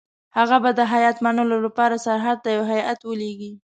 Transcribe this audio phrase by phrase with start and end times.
[0.37, 3.51] هغه به د هیات منلو لپاره سرحد ته یو هیات ولېږي.